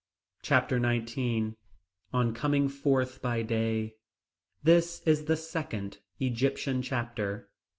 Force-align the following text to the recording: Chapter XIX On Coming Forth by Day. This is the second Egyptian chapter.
Chapter 0.41 0.79
XIX 0.81 1.53
On 2.11 2.33
Coming 2.33 2.67
Forth 2.69 3.21
by 3.21 3.43
Day. 3.43 3.97
This 4.63 5.03
is 5.05 5.25
the 5.25 5.37
second 5.37 5.99
Egyptian 6.19 6.81
chapter. 6.81 7.51